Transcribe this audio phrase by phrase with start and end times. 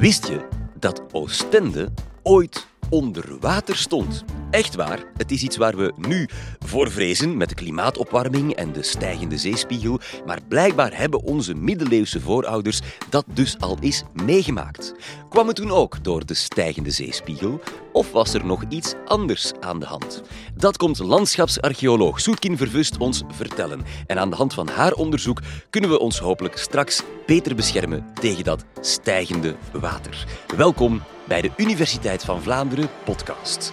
[0.00, 1.92] Wist je dat Oostende
[2.22, 4.24] ooit onder water stond?
[4.50, 6.28] Echt waar, het is iets waar we nu
[6.58, 12.80] voor vrezen met de klimaatopwarming en de stijgende zeespiegel, maar blijkbaar hebben onze middeleeuwse voorouders
[13.08, 14.94] dat dus al eens meegemaakt.
[15.28, 17.60] Kwam het toen ook door de stijgende zeespiegel
[17.92, 20.22] of was er nog iets anders aan de hand?
[20.54, 23.84] Dat komt landschapsarcheoloog Soetkin Vervust ons vertellen.
[24.06, 25.40] En aan de hand van haar onderzoek
[25.70, 30.26] kunnen we ons hopelijk straks beter beschermen tegen dat stijgende water.
[30.56, 33.72] Welkom bij de Universiteit van Vlaanderen podcast.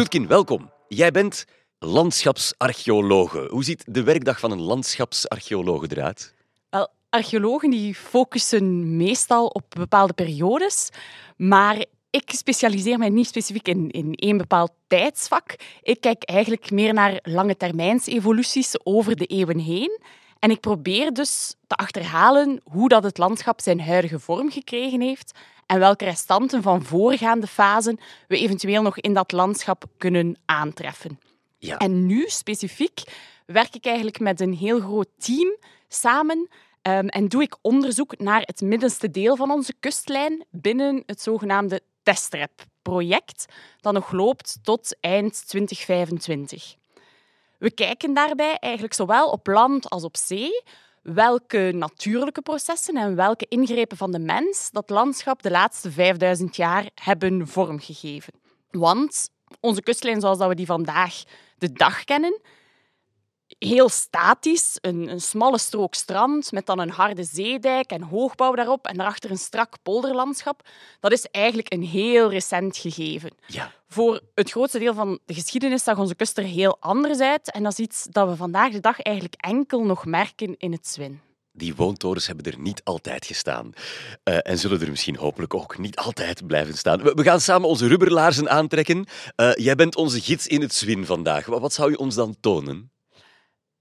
[0.00, 0.70] Soetkin, welkom.
[0.88, 1.44] Jij bent
[1.78, 3.48] landschapsarcheologe.
[3.50, 6.34] Hoe ziet de werkdag van een landschapsarcheologe eruit?
[6.70, 10.88] Wel, archeologen die focussen meestal op bepaalde periodes,
[11.36, 15.54] maar ik specialiseer mij niet specifiek in, in één bepaald tijdsvak.
[15.82, 20.00] Ik kijk eigenlijk meer naar lange termijnsevoluties over de eeuwen heen.
[20.40, 25.38] En ik probeer dus te achterhalen hoe dat het landschap zijn huidige vorm gekregen heeft
[25.66, 31.20] en welke restanten van voorgaande fasen we eventueel nog in dat landschap kunnen aantreffen.
[31.58, 31.76] Ja.
[31.76, 33.02] En nu specifiek
[33.46, 35.56] werk ik eigenlijk met een heel groot team
[35.88, 36.48] samen
[36.82, 41.80] ehm, en doe ik onderzoek naar het middenste deel van onze kustlijn binnen het zogenaamde
[42.02, 43.44] Testrep-project,
[43.80, 46.74] dat nog loopt tot eind 2025.
[47.60, 50.62] We kijken daarbij eigenlijk zowel op land als op zee
[51.02, 56.88] welke natuurlijke processen en welke ingrepen van de mens dat landschap de laatste 5000 jaar
[56.94, 58.32] hebben vormgegeven.
[58.70, 61.22] Want onze kustlijn zoals dat we die vandaag
[61.58, 62.40] de dag kennen,
[63.58, 68.86] heel statisch, een, een smalle strook strand met dan een harde zeedijk en hoogbouw daarop
[68.86, 70.68] en daarachter een strak polderlandschap,
[71.00, 73.30] dat is eigenlijk een heel recent gegeven.
[73.46, 73.72] Ja.
[73.88, 77.62] Voor het grootste deel van de geschiedenis zag onze kust er heel anders uit en
[77.62, 81.20] dat is iets dat we vandaag de dag eigenlijk enkel nog merken in het Zwin.
[81.52, 83.72] Die woontorens hebben er niet altijd gestaan.
[84.22, 87.02] Eh, en zullen er misschien hopelijk ook niet altijd blijven staan.
[87.02, 89.06] We, we gaan samen onze rubberlaarzen aantrekken.
[89.36, 91.46] Eh, jij bent onze gids in het Zwin vandaag.
[91.46, 92.89] Wat zou je ons dan tonen?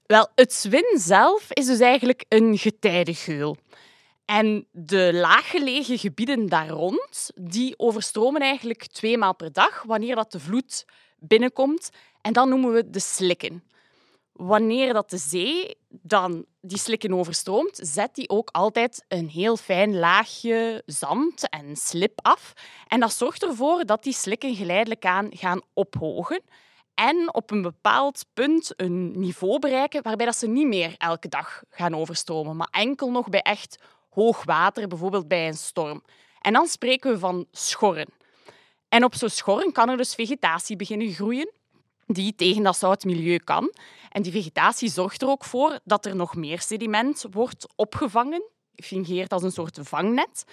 [0.10, 3.58] Wel, het Zwin zelf is dus eigenlijk een getijdengeul.
[4.26, 10.32] En de laaggelegen gebieden daar rond, die overstromen eigenlijk twee maal per dag wanneer dat
[10.32, 10.86] de vloed
[11.18, 11.90] binnenkomt.
[12.22, 13.64] En dan noemen we de slikken.
[14.34, 20.00] Wanneer dat de zee dan die slikken overstroomt, zet die ook altijd een heel fijn
[20.00, 22.54] laagje zand en slip af.
[22.88, 26.42] En dat zorgt ervoor dat die slikken geleidelijk aan gaan ophogen
[27.00, 31.64] en op een bepaald punt een niveau bereiken waarbij dat ze niet meer elke dag
[31.70, 33.78] gaan overstromen, maar enkel nog bij echt
[34.10, 36.04] hoog water, bijvoorbeeld bij een storm.
[36.42, 38.08] En dan spreken we van schorren.
[38.90, 41.52] En op zo'n schorren kan er dus vegetatie beginnen groeien
[42.06, 43.74] die tegen dat zout milieu kan.
[44.10, 48.44] En die vegetatie zorgt er ook voor dat er nog meer sediment wordt opgevangen,
[48.76, 50.44] fungeert als een soort vangnet.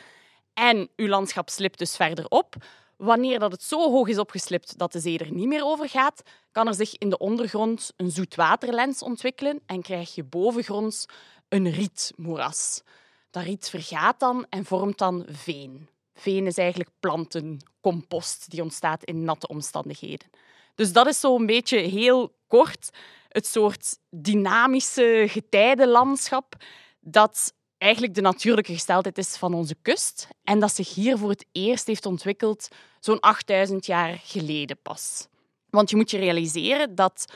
[0.55, 2.55] En uw landschap slipt dus verder op.
[2.97, 6.23] Wanneer dat het zo hoog is opgeslipt dat de zee er niet meer over gaat,
[6.53, 11.05] kan er zich in de ondergrond een zoetwaterlens ontwikkelen en krijg je bovengronds
[11.49, 12.83] een rietmoeras.
[13.31, 15.89] Dat riet vergaat dan en vormt dan veen.
[16.15, 20.31] Veen is eigenlijk plantencompost die ontstaat in natte omstandigheden.
[20.75, 22.91] Dus dat is zo'n beetje heel kort
[23.29, 26.55] het soort dynamische getijdenlandschap
[27.01, 27.53] dat
[27.87, 31.87] eigenlijk de natuurlijke gesteldheid is van onze kust en dat zich hier voor het eerst
[31.87, 32.69] heeft ontwikkeld
[33.01, 35.27] zo'n 8000 jaar geleden pas.
[35.71, 37.33] Want je moet je realiseren dat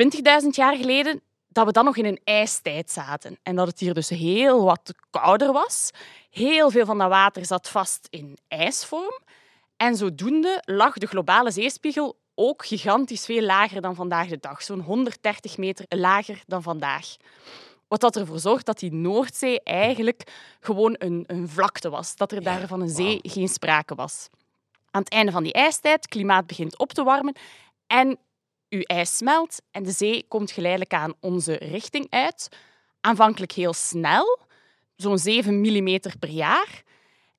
[0.00, 3.94] 20.000 jaar geleden dat we dan nog in een ijstijd zaten en dat het hier
[3.94, 5.90] dus heel wat kouder was.
[6.30, 9.20] Heel veel van dat water zat vast in ijsvorm
[9.76, 14.80] en zodoende lag de globale zeespiegel ook gigantisch veel lager dan vandaag de dag, zo'n
[14.80, 17.16] 130 meter lager dan vandaag.
[17.88, 22.16] Wat dat ervoor zorgt dat die Noordzee eigenlijk gewoon een, een vlakte was.
[22.16, 24.28] Dat er Ja, daar van een zee geen sprake was.
[24.90, 27.36] Aan het einde van die ijstijd, het klimaat begint op te warmen
[27.86, 28.18] en
[28.68, 32.48] uw ijs smelt en de zee komt geleidelijk aan onze richting uit.
[33.00, 34.38] Aanvankelijk heel snel,
[34.96, 36.82] zo'n 7 mm per jaar.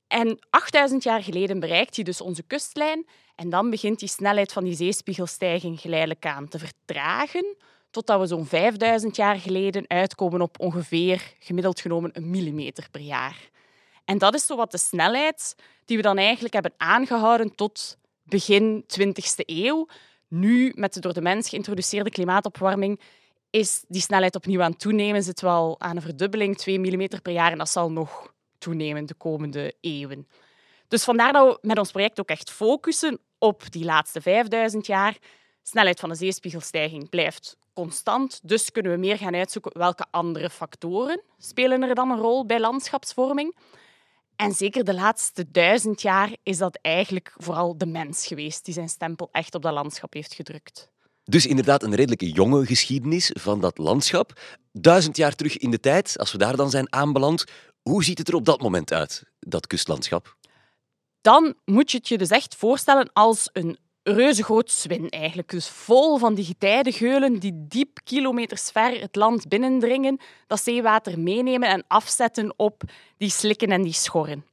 [0.08, 4.64] En 8000 jaar geleden bereikt hij dus onze kustlijn en dan begint die snelheid van
[4.64, 7.56] die zeespiegelstijging geleidelijk aan te vertragen,
[7.96, 13.50] totdat we zo'n 5000 jaar geleden uitkomen op ongeveer gemiddeld genomen een millimeter per jaar.
[14.06, 15.56] En dat is zo wat de snelheid
[15.86, 19.88] die we dan eigenlijk hebben aangehouden tot begin 20e eeuw.
[20.28, 23.00] Nu, met de door de mens geïntroduceerde klimaatopwarming,
[23.50, 25.24] is die snelheid opnieuw aan het toenemen.
[25.24, 27.52] Zitten we al aan een verdubbeling, 2 mm per jaar.
[27.52, 30.28] En dat zal nog toenemen de komende eeuwen.
[30.88, 35.18] Dus vandaar dat we met ons project ook echt focussen op die laatste 5000 jaar.
[35.64, 41.22] snelheid van de zeespiegelstijging blijft constant, dus kunnen we meer gaan uitzoeken welke andere factoren
[41.38, 43.56] spelen er dan een rol bij landschapsvorming.
[44.36, 48.90] En zeker de laatste duizend jaar is dat eigenlijk vooral de mens geweest die zijn
[48.90, 50.92] stempel echt op dat landschap heeft gedrukt.
[51.24, 54.40] Dus inderdaad een redelijke jonge geschiedenis van dat landschap.
[54.72, 57.44] Duizend jaar terug in de tijd, als we daar dan zijn aanbeland,
[57.82, 60.36] hoe ziet het er op dat moment uit, dat kustlandschap?
[61.22, 65.50] Dan moet je het je dus echt voorstellen als een reuzegroot zwin eigenlijk.
[65.50, 71.70] Dus vol van die getijdengeulen die diep kilometers ver het land binnendringen, dat zeewater meenemen
[71.70, 72.84] en afzetten op
[73.18, 74.46] die slikken en die schorren.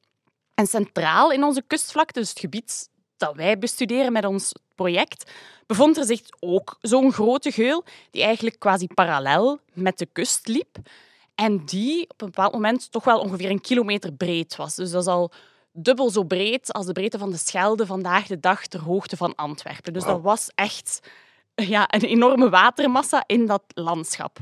[0.55, 5.31] En centraal in onze kustvlakte, dus het gebied dat wij bestuderen met ons project,
[5.67, 10.79] bevond er zich ook zo'n grote geul die eigenlijk quasi parallel met de kust liep
[11.35, 14.75] en die op een bepaald moment toch wel ongeveer een kilometer breed was.
[14.75, 15.33] Dus dat is al
[15.73, 19.35] dubbel zo breed als de breedte van de Schelde vandaag de dag ter hoogte van
[19.35, 19.93] Antwerpen.
[19.93, 21.01] Dus dat was echt
[21.55, 24.39] ja, een enorme watermassa in dat landschap.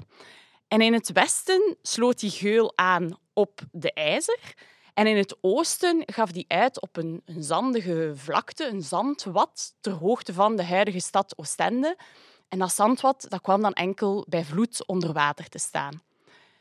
[0.69, 4.55] En in het westen sloot die geul aan op de IJzer.
[4.95, 9.93] En in het oosten gaf die uit op een, een zandige vlakte, een zandwad, ter
[9.93, 11.97] hoogte van de huidige stad Oostende.
[12.49, 16.03] En dat zandwad dat kwam dan enkel bij vloed onder water te staan.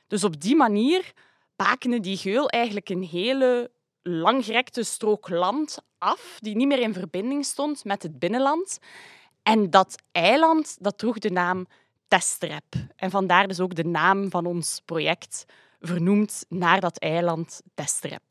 [0.08, 1.14] Dus op die manier
[1.56, 3.72] bakende die geul eigenlijk een hele
[4.04, 8.80] langgerekte strook land af, die niet meer in verbinding stond met het binnenland.
[9.44, 11.68] En dat eiland dat droeg de naam
[12.08, 12.76] Testrep.
[12.96, 15.46] En vandaar dus ook de naam van ons project,
[15.80, 18.24] vernoemd naar dat eiland Testrep.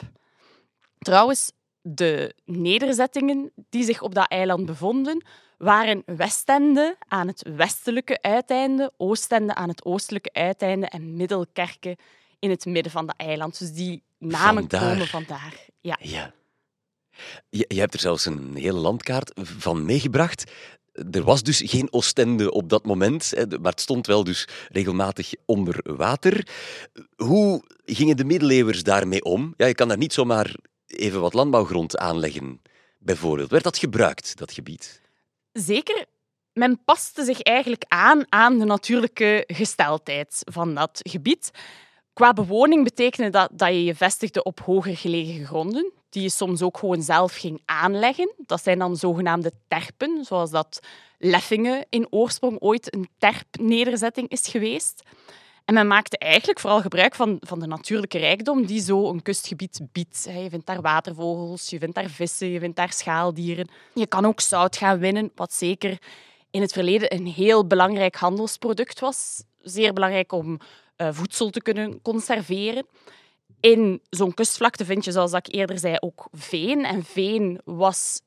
[0.99, 5.25] Trouwens, de nederzettingen die zich op dat eiland bevonden,
[5.59, 11.97] waren Westende aan het westelijke uiteinde, Oostende aan het oostelijke uiteinde en Middelkerken
[12.39, 13.59] in het midden van dat eiland.
[13.59, 15.55] Dus die namen komen vandaar.
[15.81, 15.97] Ja.
[16.01, 16.33] Ja.
[17.49, 20.53] Je, je hebt er zelfs een hele landkaart van meegebracht.
[21.11, 25.81] Er was dus geen Oostende op dat moment, maar het stond wel dus regelmatig onder
[25.97, 26.49] water.
[27.17, 29.55] Hoe gingen de middeleeuwers daarmee om?
[29.57, 30.55] Ja, je kan daar niet zomaar
[30.87, 32.63] even wat landbouwgrond aanleggen,
[32.99, 33.51] bijvoorbeeld.
[33.51, 35.01] Werd dat gebruikt, dat gebied?
[35.53, 36.07] Zeker,
[36.53, 41.51] men paste zich eigenlijk aan aan de natuurlijke gesteldheid van dat gebied.
[42.19, 46.63] Qua bewoning betekende dat dat je je vestigde op hoger gelegen gronden, die je soms
[46.63, 48.33] ook gewoon zelf ging aanleggen.
[48.37, 50.81] Dat zijn dan zogenaamde terpen, zoals dat
[51.19, 55.03] Leffingen in oorsprong ooit een terpnederzetting is geweest.
[55.65, 60.29] En men maakte eigenlijk vooral gebruik van, van de natuurlijke rijkdom die zo'n kustgebied biedt.
[60.43, 63.69] Je vindt daar watervogels, je vindt daar vissen, je vindt daar schaaldieren.
[63.95, 65.99] Je kan ook zout gaan winnen, wat zeker
[66.51, 69.43] in het verleden een heel belangrijk handelsproduct was.
[69.63, 70.59] Zeer belangrijk om
[71.11, 72.87] voedsel te kunnen conserveren.
[73.61, 76.85] In zo'n kustvlakte vind je, zoals ik eerder zei, ook veen.
[76.85, 78.21] En veen was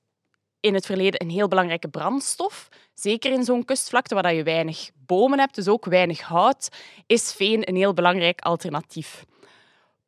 [0.60, 2.70] in het verleden een heel belangrijke brandstof.
[2.94, 6.70] Zeker in zo'n kustvlakte waar je weinig bomen hebt, dus ook weinig hout,
[7.08, 9.26] is veen een heel belangrijk alternatief.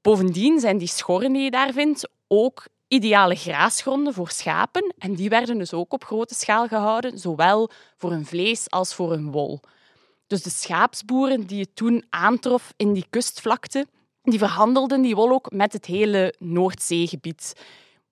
[0.02, 4.94] Bovendien zijn die schorren die je daar vindt ook ideale graasgronden voor schapen.
[4.98, 9.12] En die werden dus ook op grote schaal gehouden, zowel voor hun vlees als voor
[9.12, 9.60] hun wol.
[10.28, 13.88] Dus de schaapsboeren die je toen aantrof in die kustvlakte,
[14.22, 17.54] die verhandelden die wol ook met het hele Noordzeegebied.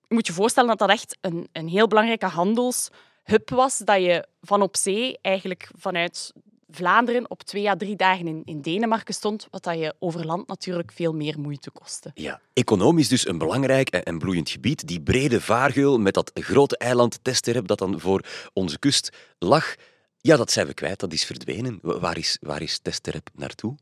[0.08, 4.28] Je moet je voorstellen dat dat echt een, een heel belangrijke handelshub was, dat je
[4.42, 6.34] van op zee eigenlijk vanuit
[6.74, 10.48] Vlaanderen op twee à drie dagen in, in Denemarken stond, wat dat je over land
[10.48, 12.12] natuurlijk veel meer moeite kostte.
[12.14, 14.88] Ja, economisch dus een belangrijk en bloeiend gebied.
[14.88, 19.10] Die brede vaargeul met dat grote eiland Testerep dat dan voor onze kust
[19.40, 19.76] lag.
[20.22, 21.80] Ja, dat zijn we kwijt, dat is verdwenen.
[21.82, 23.76] Waar is, waar is Testerep naartoe?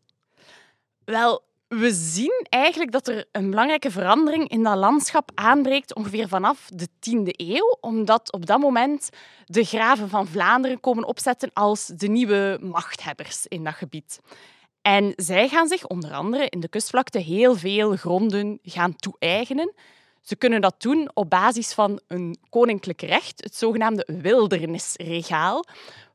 [1.06, 6.70] Wel, we zien eigenlijk dat er een belangrijke verandering in dat landschap aanbreekt ongeveer vanaf
[6.74, 9.10] de 10e eeuw, omdat op dat moment
[9.46, 14.20] de graven van Vlaanderen komen opzetten als de nieuwe machthebbers in dat gebied.
[14.82, 19.74] En zij gaan zich onder andere in de kustvlakte heel veel gronden gaan toe-eigenen.
[20.22, 25.66] Ze kunnen dat doen op basis van een koninklijk recht, het zogenaamde wildernisregaal.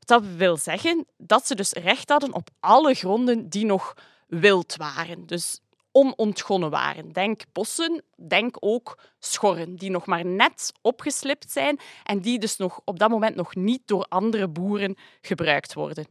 [0.05, 3.93] Dat wil zeggen dat ze dus recht hadden op alle gronden die nog
[4.27, 5.25] wild waren.
[5.25, 5.59] Dus
[5.91, 7.11] onontgonnen waren.
[7.11, 12.81] Denk bossen, denk ook schorren, die nog maar net opgeslipt zijn en die dus nog
[12.83, 16.07] op dat moment nog niet door andere boeren gebruikt worden.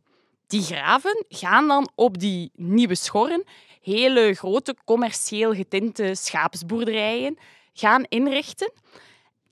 [0.47, 3.45] Die graven gaan dan op die nieuwe schorren
[3.85, 7.39] hele grote commercieel getinte schaapsboerderijen
[7.73, 8.73] gaan inrichten,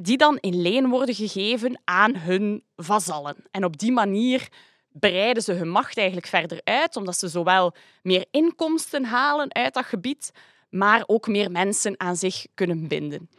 [0.03, 3.37] die dan in leen worden gegeven aan hun vazallen.
[3.51, 4.49] En op die manier
[4.93, 9.85] breiden ze hun macht eigenlijk verder uit, omdat ze zowel meer inkomsten halen uit dat
[9.85, 10.31] gebied,
[10.71, 13.31] maar ook meer mensen aan zich kunnen binden.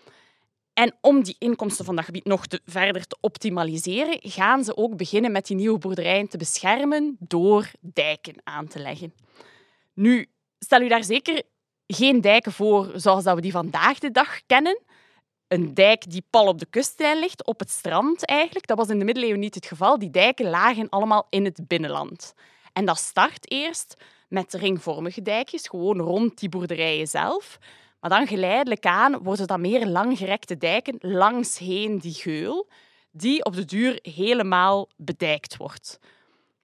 [0.74, 4.98] En om die inkomsten van dat gebied nog te, verder te optimaliseren, gaan ze ook
[4.98, 9.13] beginnen met die nieuwe boerderijen te beschermen door dijken aan te leggen.
[9.93, 10.29] Nu,
[10.60, 11.43] stel u daar zeker
[11.88, 14.82] geen dijken voor zoals dat we die vandaag de dag kennen.
[15.54, 18.68] Een dijk die pal op de kustlijn ligt, op het strand eigenlijk.
[18.68, 20.00] Dat was in de middeleeuwen niet het geval.
[20.00, 22.34] Die dijken lagen allemaal in het binnenland.
[22.72, 23.96] En dat start eerst
[24.28, 27.58] met ringvormige dijkjes, gewoon rond die boerderijen zelf.
[28.00, 32.68] Maar dan geleidelijk aan worden dat meer langgerekte dijken langsheen die geul,
[33.12, 36.00] die op de duur helemaal bedijkt wordt.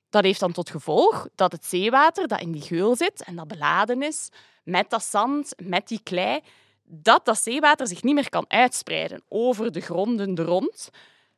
[0.10, 3.48] Dat heeft dan tot gevolg dat het zeewater dat in die geul zit en dat
[3.48, 4.29] beladen is
[4.63, 6.39] met dat zand, met die klei,
[6.91, 10.89] dat dat zeewater zich niet meer kan uitspreiden over de gronden er rond.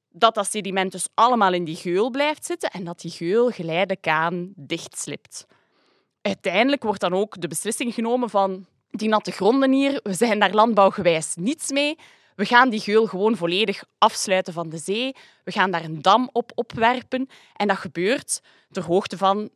[0.09, 4.07] Dat dat sediment dus allemaal in die geul blijft zitten en dat die geul geleidelijk
[4.07, 5.45] aan dichtslipt.
[6.21, 10.53] Uiteindelijk wordt dan ook de beslissing genomen van die natte gronden hier, we zijn daar
[10.53, 11.97] landbouwgewijs niets mee.
[12.35, 15.15] We gaan die geul gewoon volledig afsluiten van de zee.
[15.43, 17.29] We gaan daar een dam op opwerpen.
[17.55, 18.41] En dat gebeurt
[18.71, 19.49] ter hoogte van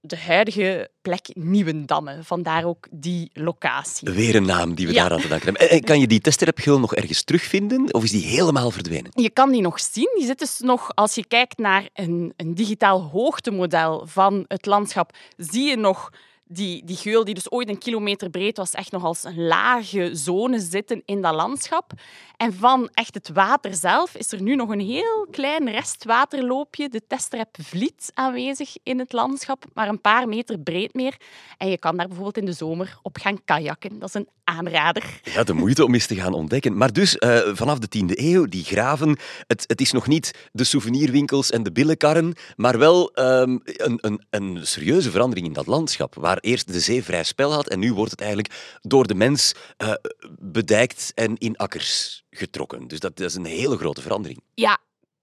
[0.00, 2.24] de huidige plek Nieuwendammen.
[2.24, 4.10] Vandaar ook die locatie.
[4.10, 5.70] Weer een naam die we daar aan te danken hebben.
[5.70, 7.94] En kan je die testrepgeul nog ergens terugvinden?
[7.94, 9.10] Of is die helemaal verdwenen?
[9.14, 10.10] Je kan die nog zien.
[10.14, 15.16] Die zit dus nog, als je kijkt naar een, een digitaal hoogtemodel van het landschap,
[15.36, 16.10] zie je nog
[16.52, 20.10] die, die geul, die dus ooit een kilometer breed was, echt nog als een lage
[20.12, 21.92] zone zitten in dat landschap.
[22.36, 27.06] En van echt het water zelf is er nu nog een heel klein restwaterloopje, de
[27.06, 31.16] Testrep Vliet, aanwezig in het landschap, maar een paar meter breed meer.
[31.58, 33.98] En je kan daar bijvoorbeeld in de zomer op gaan kajakken.
[33.98, 35.20] Dat is een aanrader.
[35.22, 36.76] Ja, de moeite om eens te gaan ontdekken.
[36.76, 40.64] Maar dus, uh, vanaf de 10e eeuw, die graven, het, het is nog niet de
[40.64, 46.14] souvenirwinkels en de billenkarren, maar wel um, een, een, een serieuze verandering in dat landschap,
[46.14, 49.54] waar eerst de zee vrij spel had en nu wordt het eigenlijk door de mens
[49.78, 49.92] uh,
[50.38, 52.88] bedijkt en in akkers getrokken.
[52.88, 54.40] Dus dat, dat is een hele grote verandering.
[54.54, 54.78] Ja,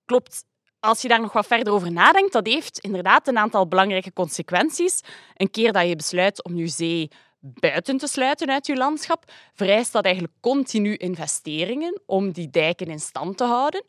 [0.05, 0.45] klopt
[0.79, 5.01] als je daar nog wat verder over nadenkt, dat heeft inderdaad een aantal belangrijke consequenties.
[5.35, 9.91] Een keer dat je besluit om je zee buiten te sluiten uit je landschap, vereist
[9.91, 13.83] dat eigenlijk continu investeringen om die dijken in stand te houden.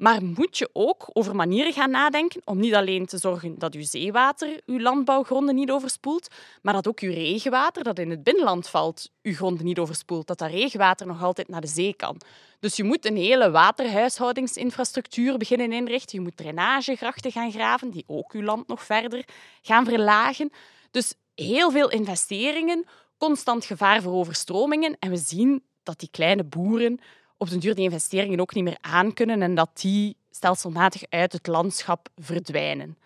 [0.00, 3.82] Maar moet je ook over manieren gaan nadenken om niet alleen te zorgen dat je
[3.82, 6.28] zeewater je landbouwgronden niet overspoelt,
[6.62, 10.26] maar dat ook je regenwater dat in het binnenland valt, je gronden niet overspoelt.
[10.26, 12.20] Dat dat regenwater nog altijd naar de zee kan.
[12.60, 16.18] Dus je moet een hele waterhuishoudingsinfrastructuur beginnen inrichten.
[16.18, 19.24] Je moet drainagegrachten gaan graven, die ook je land nog verder
[19.62, 20.50] gaan verlagen.
[20.90, 22.84] Dus heel veel investeringen,
[23.18, 24.96] constant gevaar voor overstromingen.
[24.98, 27.00] En we zien dat die kleine boeren
[27.36, 31.46] op den duur die investeringen ook niet meer aankunnen en dat die stelselmatig uit het
[31.46, 32.98] landschap verdwijnen.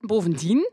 [0.00, 0.70] Bovendien,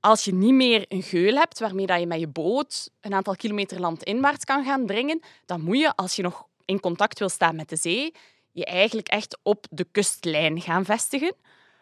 [0.00, 3.80] als je niet meer een geul hebt waarmee je met je boot een aantal kilometer
[3.80, 7.68] landinwaarts kan gaan dringen, dan moet je, als je nog in contact wil staan met
[7.68, 8.14] de zee,
[8.52, 11.34] je eigenlijk echt op de kustlijn gaan vestigen.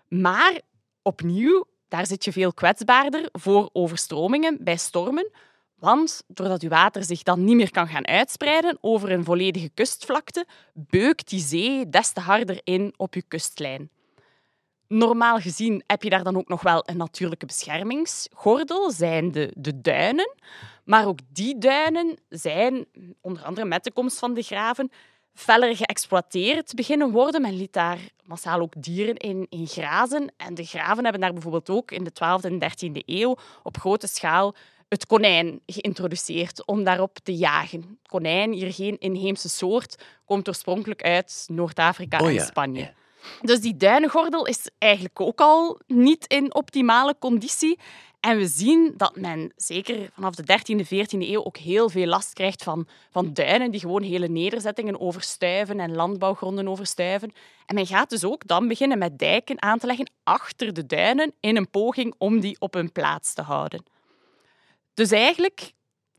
[0.09, 0.61] Maar
[1.03, 5.31] opnieuw, daar zit je veel kwetsbaarder voor overstromingen bij stormen,
[5.79, 10.47] want doordat je water zich dan niet meer kan gaan uitspreiden over een volledige kustvlakte,
[10.75, 13.91] beukt die zee des te harder in op je kustlijn.
[14.89, 19.81] Normaal gezien heb je daar dan ook nog wel een natuurlijke beschermingsgordel, zijn de, de
[19.81, 20.35] duinen.
[20.85, 22.87] Maar ook die duinen zijn,
[23.21, 24.91] onder andere met de komst van de graven,
[25.35, 27.41] feller geëxploiteerd beginnen worden.
[27.41, 30.33] Men liet daar massaal ook dieren in, in grazen.
[30.37, 34.07] En de graven hebben daar bijvoorbeeld ook in de 12e en 13e eeuw op grote
[34.07, 34.55] schaal
[34.93, 37.99] het konijn geïntroduceerd om daarop te jagen.
[38.07, 42.93] Konijn, hier geen inheemse soort, komt oorspronkelijk uit Noord-Afrika oh en Spanje.
[43.43, 47.79] Dus die duinengordel is eigenlijk ook al niet in optimale conditie.
[48.23, 52.33] En we zien dat men zeker vanaf de 13e, 14e eeuw ook heel veel last
[52.33, 57.33] krijgt van, van duinen die gewoon hele nederzettingen overstuiven en landbouwgronden overstuiven.
[57.67, 61.33] En men gaat dus ook dan beginnen met dijken aan te leggen achter de duinen
[61.41, 63.85] in een poging om die op hun plaats te houden.
[64.95, 65.73] Dus eigenlijk,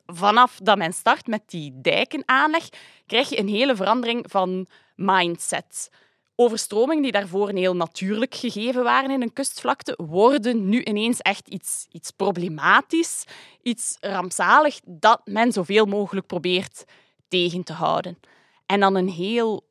[0.06, 2.70] vanaf dat men start met die dijkenaanleg,
[3.06, 5.90] krijg je een hele verandering van mindset.
[6.36, 11.48] Overstromingen die daarvoor een heel natuurlijk gegeven waren in een kustvlakte, worden nu ineens echt
[11.48, 13.24] iets, iets problematisch,
[13.62, 16.84] iets rampzalig, dat men zoveel mogelijk probeert
[17.28, 18.20] tegen te houden.
[18.66, 19.68] En dan een heel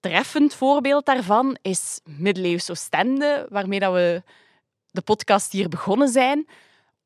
[0.00, 4.22] treffend voorbeeld daarvan is middeleeuws Oostende, waarmee dat we
[4.90, 6.48] de podcast hier begonnen zijn.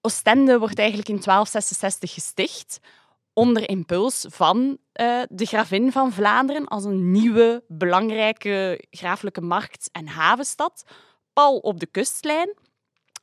[0.00, 2.80] Oostende wordt eigenlijk in 1266 gesticht
[3.34, 4.58] onder impuls van
[5.00, 10.84] uh, de gravin van Vlaanderen als een nieuwe belangrijke grafelijke markt- en havenstad,
[11.32, 12.56] pal op de kustlijn,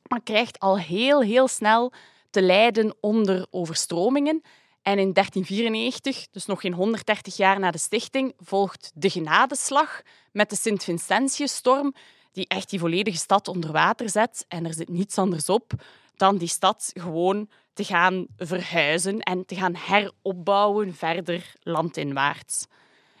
[0.08, 1.92] maar krijgt al heel, heel snel
[2.30, 4.42] te lijden onder overstromingen
[4.82, 10.02] En in 1394, dus nog geen 130 jaar na de stichting, volgt de genadeslag
[10.32, 11.94] met de Sint-Vincentiusstorm,
[12.32, 14.44] die echt die volledige stad onder water zet.
[14.48, 15.72] En er zit niets anders op
[16.16, 17.48] dan die stad gewoon
[17.80, 22.66] te gaan verhuizen en te gaan heropbouwen verder landinwaarts.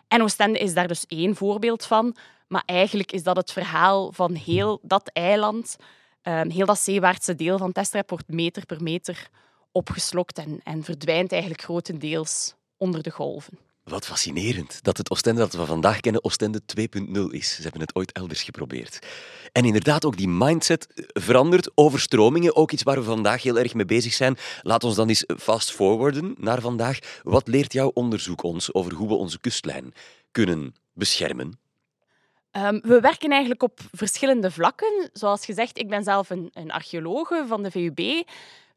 [0.08, 2.16] En Oostende is daar dus één voorbeeld van.
[2.48, 5.76] Maar eigenlijk is dat het verhaal van heel dat eiland.
[6.22, 9.28] Ehm, heel dat zeewaartse deel van Testrep wordt meter per meter
[9.72, 13.58] opgeslokt en, en verdwijnt eigenlijk grotendeels onder de golven.
[13.90, 17.54] Wat fascinerend dat het Oostende dat we vandaag kennen Oostende 2.0 is.
[17.54, 18.98] Ze hebben het ooit elders geprobeerd.
[19.52, 21.70] En inderdaad, ook die mindset verandert.
[21.74, 24.36] Overstromingen, ook iets waar we vandaag heel erg mee bezig zijn.
[24.62, 26.98] Laat ons dan eens fast forwarden naar vandaag.
[27.22, 29.92] Wat leert jouw onderzoek ons over hoe we onze kustlijn
[30.30, 31.58] kunnen beschermen?
[32.52, 35.10] Um, we werken eigenlijk op verschillende vlakken.
[35.12, 38.28] Zoals gezegd, ik ben zelf een, een archeologe van de VUB.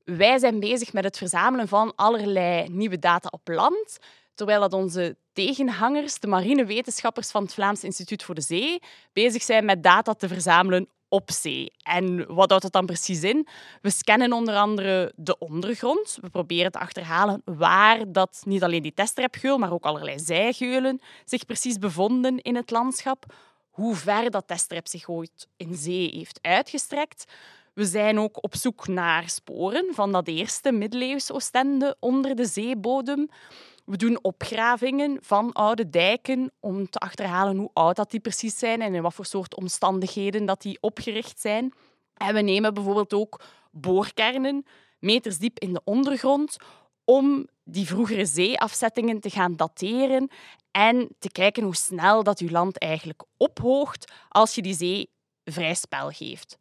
[0.03, 3.99] Wij zijn bezig met het verzamelen van allerlei nieuwe data op land.
[4.35, 8.81] Terwijl dat onze tegenhangers, de marinewetenschappers van het Vlaams Instituut voor de Zee,
[9.13, 11.71] bezig zijn met data te verzamelen op zee.
[11.83, 13.47] En wat houdt dat dan precies in?
[13.81, 16.17] We scannen onder andere de ondergrond.
[16.21, 21.45] We proberen te achterhalen waar dat niet alleen die testrepgeul, maar ook allerlei zijgeulen zich
[21.45, 23.25] precies bevonden in het landschap.
[23.69, 27.25] Hoe ver dat testrep zich ooit in zee heeft uitgestrekt.
[27.73, 33.29] We zijn ook op zoek naar sporen van dat eerste middeleeuwse Oostende onder de zeebodem.
[33.83, 38.81] We doen opgravingen van oude dijken om te achterhalen hoe oud dat die precies zijn
[38.81, 41.73] en in wat voor soort omstandigheden dat die opgericht zijn.
[42.13, 44.65] En we nemen bijvoorbeeld ook boorkernen
[44.99, 46.57] meters diep in de ondergrond
[47.03, 50.29] om die vroegere zeeafzettingen te gaan dateren
[50.71, 55.09] en te kijken hoe snel dat uw land eigenlijk ophoogt als je die zee
[55.43, 56.57] vrij spel geeft.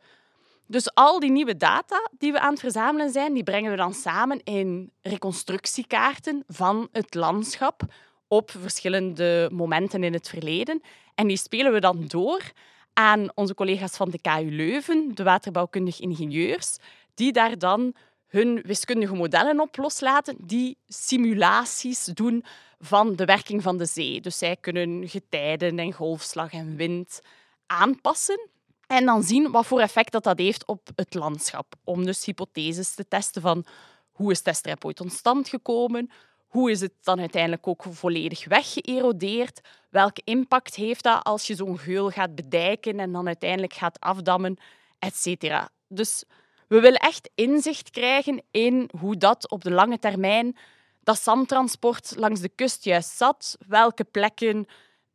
[0.72, 3.94] Dus al die nieuwe data die we aan het verzamelen zijn, die brengen we dan
[3.94, 7.82] samen in reconstructiekaarten van het landschap
[8.28, 10.82] op verschillende momenten in het verleden.
[11.14, 12.52] En die spelen we dan door
[12.92, 16.76] aan onze collega's van de KU Leuven, de waterbouwkundig ingenieurs,
[17.14, 17.94] die daar dan
[18.26, 22.44] hun wiskundige modellen op loslaten, die simulaties doen
[22.78, 24.20] van de werking van de zee.
[24.20, 27.20] Dus zij kunnen getijden en golfslag en wind
[27.66, 28.50] aanpassen
[28.92, 31.74] en dan zien wat voor effect dat, dat heeft op het landschap.
[31.84, 33.64] Om dus hypotheses te testen van
[34.12, 36.10] hoe is Testrep ooit tot stand gekomen?
[36.46, 39.60] Hoe is het dan uiteindelijk ook volledig weggeërodeerd?
[39.90, 44.56] Welke impact heeft dat als je zo'n geul gaat bedijken en dan uiteindelijk gaat afdammen,
[44.98, 45.66] etc.
[45.88, 46.24] Dus
[46.68, 50.56] we willen echt inzicht krijgen in hoe dat op de lange termijn
[51.00, 54.66] dat zandtransport langs de kust juist zat, welke plekken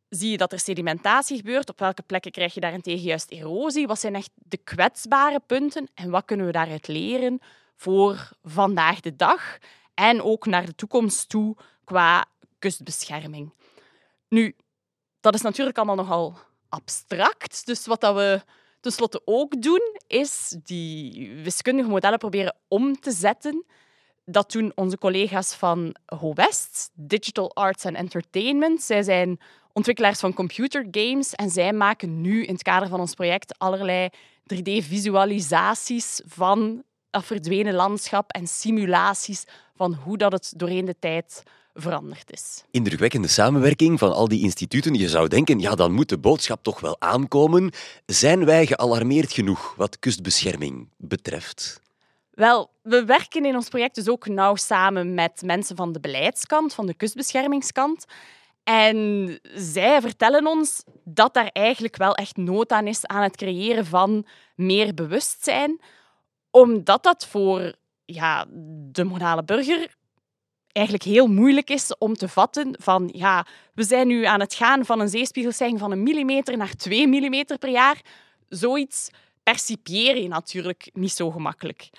[0.08, 1.68] zie je dat er sedimentatie gebeurt.
[1.68, 3.86] Op welke plekken krijg je daarentegen juist erosie?
[3.86, 7.40] Wat zijn echt de kwetsbare punten en wat kunnen we daaruit leren
[7.76, 9.58] voor vandaag de dag
[9.94, 12.26] en ook naar de toekomst toe qua
[12.58, 13.52] kustbescherming?
[14.28, 14.56] Nu,
[15.20, 17.66] dat is natuurlijk allemaal nogal abstract.
[17.66, 18.42] Dus wat dat we
[18.80, 23.64] tenslotte ook doen, is die wiskundige modellen proberen om te zetten.
[24.24, 28.82] Dat doen onze collega's van HoWest, Digital Arts and Entertainment.
[28.82, 29.38] Zij zijn
[29.78, 31.32] ontwikkelaars van computergames.
[31.32, 34.08] En zij maken nu in het kader van ons project allerlei
[34.54, 39.44] 3D-visualisaties van dat verdwenen landschap en simulaties
[39.76, 41.42] van hoe dat het doorheen de tijd
[41.74, 42.64] veranderd is.
[42.70, 44.94] Indrukwekkende samenwerking van al die instituten.
[44.94, 47.72] Je zou denken, ja, dan moet de boodschap toch wel aankomen.
[48.06, 51.80] Zijn wij gealarmeerd genoeg wat kustbescherming betreft?
[52.30, 56.74] Wel, we werken in ons project dus ook nauw samen met mensen van de beleidskant,
[56.74, 58.04] van de kustbeschermingskant.
[58.68, 63.86] En zij vertellen ons dat daar eigenlijk wel echt nood aan is aan het creëren
[63.86, 65.80] van meer bewustzijn,
[66.50, 68.46] omdat dat voor ja,
[68.90, 69.96] de modale burger
[70.72, 74.84] eigenlijk heel moeilijk is om te vatten van ja, we zijn nu aan het gaan
[74.84, 78.00] van een zeespiegelstijging van een millimeter naar twee millimeter per jaar.
[78.48, 79.08] Zoiets
[79.42, 81.90] percipieer je natuurlijk niet zo gemakkelijk.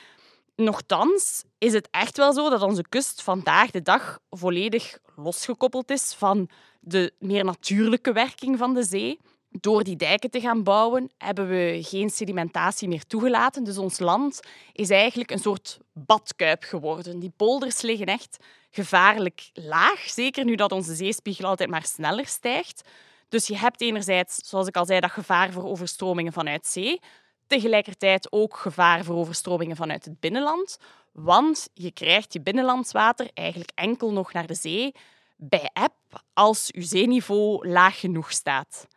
[0.60, 6.13] Nochtans is het echt wel zo dat onze kust vandaag de dag volledig losgekoppeld is
[6.17, 9.19] van de meer natuurlijke werking van de zee.
[9.50, 13.63] Door die dijken te gaan bouwen hebben we geen sedimentatie meer toegelaten.
[13.63, 14.39] Dus ons land
[14.74, 17.19] is eigenlijk een soort badkuip geworden.
[17.19, 18.38] Die polders liggen echt
[18.69, 20.00] gevaarlijk laag.
[20.00, 22.89] Zeker nu dat onze zeespiegel altijd maar sneller stijgt.
[23.30, 27.00] Dus je hebt enerzijds, zoals ik al zei, dat gevaar voor overstromingen vanuit zee.
[27.49, 30.77] Tegelijkertijd ook gevaar voor overstromingen vanuit het binnenland.
[31.12, 34.95] Want je krijgt je binnenlandswater eigenlijk enkel nog naar de zee
[35.38, 38.88] bij eb als je zeeniveau laag genoeg staat.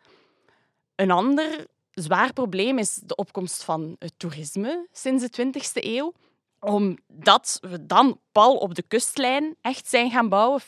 [0.95, 6.13] Een ander zwaar probleem is de opkomst van het toerisme sinds de 20e eeuw.
[6.59, 10.61] omdat we dan pal op de kustlijn echt zijn gaan bouwen.
[10.61, 10.65] 50%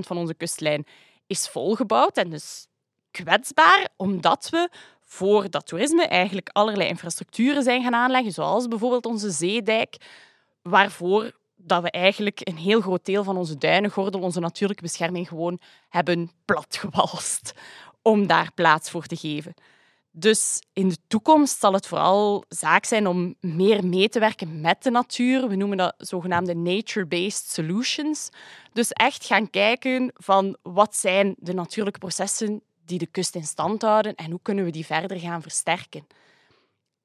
[0.00, 0.86] van onze kustlijn
[1.26, 2.66] is volgebouwd en dus
[3.10, 4.68] kwetsbaar, omdat we
[5.04, 9.96] voor dat toerisme eigenlijk allerlei infrastructuren zijn gaan aanleggen, zoals bijvoorbeeld onze zeedijk,
[10.62, 15.60] waarvoor dat we eigenlijk een heel groot deel van onze duinengordel, onze natuurlijke bescherming, gewoon
[15.88, 17.52] hebben platgewalst
[18.02, 19.54] om daar plaats voor te geven.
[20.16, 24.82] Dus in de toekomst zal het vooral zaak zijn om meer mee te werken met
[24.82, 25.48] de natuur.
[25.48, 28.28] We noemen dat zogenaamde nature-based solutions.
[28.72, 33.82] Dus echt gaan kijken van wat zijn de natuurlijke processen die de kust in stand
[33.82, 36.06] houden en hoe kunnen we die verder gaan versterken.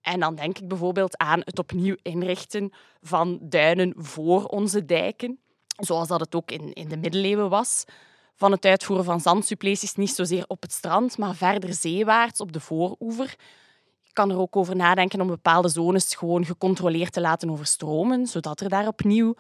[0.02, 5.40] En dan denk ik bijvoorbeeld aan het opnieuw inrichten van duinen voor onze dijken,
[5.78, 7.86] zoals dat het ook in, in de middeleeuwen was.
[8.36, 12.60] Van het uitvoeren van zandsuppleties niet zozeer op het strand, maar verder zeewaarts op de
[12.60, 13.36] vooroever.
[14.02, 18.62] Je kan er ook over nadenken om bepaalde zones gewoon gecontroleerd te laten overstromen, zodat
[18.62, 19.36] er daar opnieuw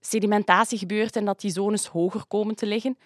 [0.00, 2.98] sedimentatie gebeurt en dat die zones hoger komen te liggen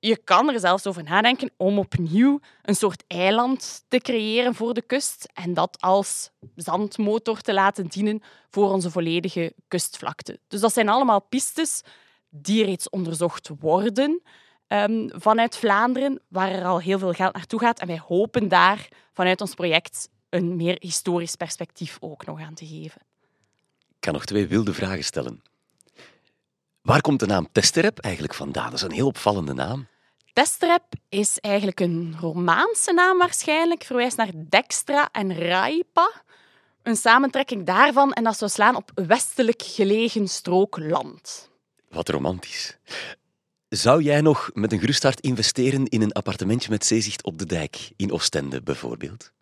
[0.00, 4.82] je kan er zelfs over nadenken om opnieuw een soort eiland te creëren voor de
[4.82, 10.38] kust en dat als zandmotor te laten dienen voor onze volledige kustvlakte.
[10.48, 11.82] Dus dat zijn allemaal pistes
[12.28, 14.22] die reeds onderzocht worden
[14.68, 17.80] um, vanuit Vlaanderen, waar er al heel veel geld naartoe gaat.
[17.80, 22.66] En wij hopen daar vanuit ons project een meer historisch perspectief ook nog aan te
[22.66, 23.00] geven.
[23.88, 25.42] Ik kan nog twee wilde vragen stellen.
[26.82, 28.64] Waar komt de naam Testerep eigenlijk vandaan?
[28.64, 29.86] Dat is een heel opvallende naam.
[30.32, 36.22] Testerep is eigenlijk een Romaanse naam waarschijnlijk, verwijst naar Dextra en Raipa.
[36.82, 41.50] Een samentrekking daarvan en dat zou slaan op westelijk gelegen strook land.
[41.88, 42.78] Wat romantisch.
[43.68, 47.46] Zou jij nog met een gerust hart investeren in een appartementje met zeezicht op de
[47.46, 49.32] dijk, in Oostende bijvoorbeeld?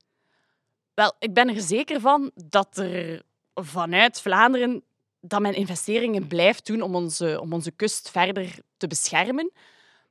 [0.95, 3.23] Wel, ik ben er zeker van dat er
[3.55, 4.83] vanuit Vlaanderen
[5.21, 9.53] dat men investeringen blijft doen om onze, om onze kust verder te beschermen.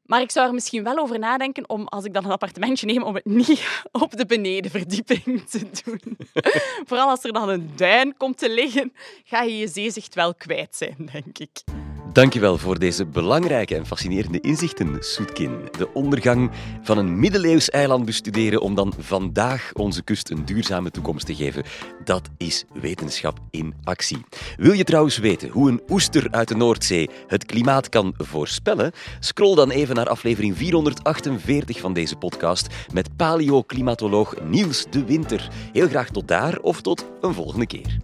[0.08, 3.04] Maar ik zou er misschien wel over nadenken om, als ik dan een appartementje neem,
[3.04, 6.18] om het niet op de benedenverdieping te doen.
[6.88, 8.94] Vooral als er dan een duin komt te liggen,
[9.24, 11.77] ga je je zeezicht wel kwijt zijn, denk ik.
[12.18, 15.60] Dankjewel voor deze belangrijke en fascinerende inzichten, Soetkin.
[15.78, 16.52] De ondergang
[16.82, 21.64] van een middeleeuws eiland bestuderen om dan vandaag onze kust een duurzame toekomst te geven.
[22.04, 24.26] Dat is wetenschap in actie.
[24.56, 28.92] Wil je trouwens weten hoe een oester uit de Noordzee het klimaat kan voorspellen?
[29.20, 35.48] Scroll dan even naar aflevering 448 van deze podcast met paleoclimatoloog Niels de Winter.
[35.74, 37.98] Heel graag tot daar of tot een volgende keer.